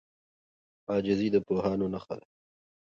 عاجزي 0.91 1.27
د 1.33 1.37
پوهانو 1.47 1.85
نښه 1.93 2.15
ده. 2.19 2.25